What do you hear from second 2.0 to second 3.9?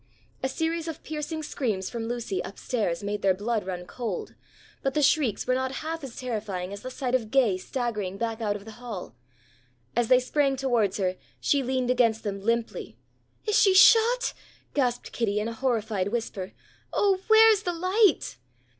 Lucy, up stairs, made their blood run